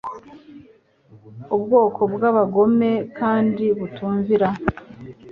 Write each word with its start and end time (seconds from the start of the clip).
ubwoko 1.55 2.01
bw'abagome 2.13 2.91
kandi 3.19 3.65
butumvira; 3.79 4.47